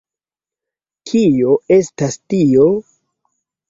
[1.13, 2.69] Kio estas tio??